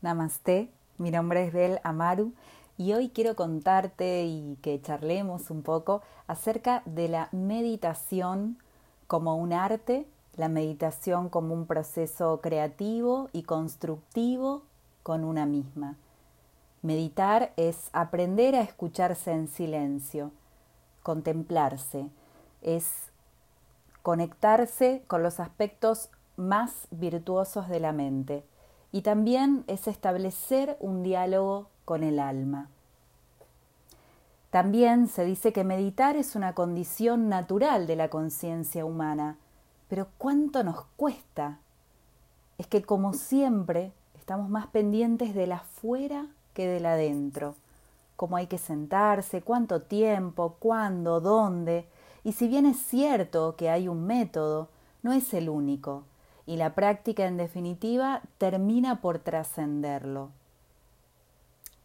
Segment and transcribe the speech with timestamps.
[0.00, 2.32] Namaste, mi nombre es Bel Amaru
[2.76, 8.58] y hoy quiero contarte y que charlemos un poco acerca de la meditación
[9.08, 10.06] como un arte,
[10.36, 14.62] la meditación como un proceso creativo y constructivo
[15.02, 15.96] con una misma.
[16.82, 20.30] Meditar es aprender a escucharse en silencio,
[21.02, 22.08] contemplarse,
[22.62, 23.10] es
[24.04, 28.44] conectarse con los aspectos más virtuosos de la mente
[28.92, 32.68] y también es establecer un diálogo con el alma.
[34.50, 39.36] También se dice que meditar es una condición natural de la conciencia humana,
[39.88, 41.58] pero ¿cuánto nos cuesta?
[42.56, 47.56] Es que como siempre estamos más pendientes de la afuera que de la adentro,
[48.16, 51.86] cómo hay que sentarse, cuánto tiempo, cuándo, dónde,
[52.24, 54.68] y si bien es cierto que hay un método,
[55.02, 56.04] no es el único
[56.48, 60.30] y la práctica en definitiva termina por trascenderlo.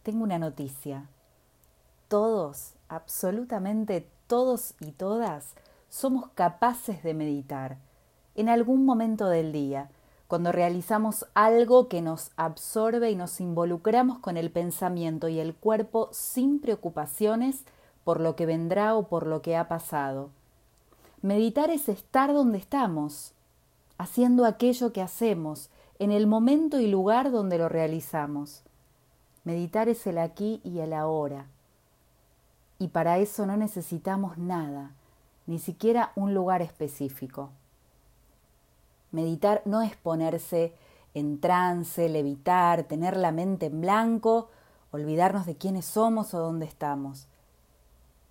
[0.02, 1.06] Tengo una noticia.
[2.08, 5.52] Todos, absolutamente todos y todas,
[5.90, 7.76] somos capaces de meditar
[8.36, 9.90] en algún momento del día,
[10.28, 16.08] cuando realizamos algo que nos absorbe y nos involucramos con el pensamiento y el cuerpo
[16.10, 17.64] sin preocupaciones
[18.02, 20.30] por lo que vendrá o por lo que ha pasado.
[21.20, 23.34] Meditar es estar donde estamos,
[23.98, 28.62] haciendo aquello que hacemos, en el momento y lugar donde lo realizamos.
[29.44, 31.46] Meditar es el aquí y el ahora.
[32.78, 34.92] Y para eso no necesitamos nada,
[35.46, 37.50] ni siquiera un lugar específico.
[39.12, 40.74] Meditar no es ponerse
[41.14, 44.50] en trance, levitar, tener la mente en blanco,
[44.90, 47.28] olvidarnos de quiénes somos o dónde estamos.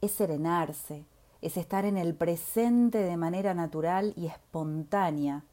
[0.01, 1.05] Es serenarse,
[1.41, 5.43] es estar en el presente de manera natural y espontánea,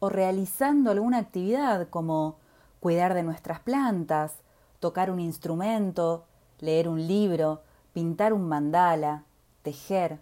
[0.00, 2.36] o realizando alguna actividad como
[2.80, 4.34] cuidar de nuestras plantas,
[4.80, 6.24] tocar un instrumento,
[6.60, 9.24] leer un libro, pintar un mandala,
[9.62, 10.20] tejer.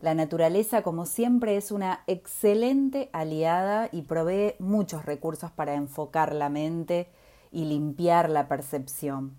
[0.00, 6.48] La naturaleza, como siempre, es una excelente aliada y provee muchos recursos para enfocar la
[6.48, 7.08] mente
[7.52, 9.34] y limpiar la percepción.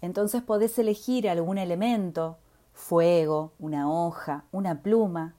[0.00, 2.38] Entonces podés elegir algún elemento,
[2.72, 5.34] fuego, una hoja, una pluma,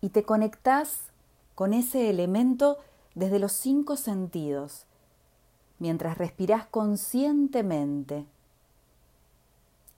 [0.00, 1.12] y te conectás
[1.54, 2.78] con ese elemento
[3.14, 4.86] desde los cinco sentidos,
[5.78, 8.26] mientras respirás conscientemente.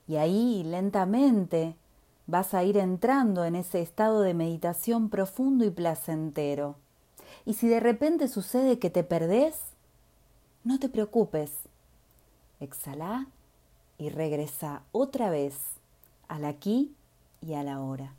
[0.07, 1.77] Y ahí, lentamente,
[2.27, 6.77] vas a ir entrando en ese estado de meditación profundo y placentero.
[7.45, 9.61] Y si de repente sucede que te perdés,
[10.65, 11.53] no te preocupes.
[12.61, 13.29] Exhala
[13.99, 15.57] y regresa otra vez
[16.29, 16.95] al aquí
[17.41, 18.15] y a la hora.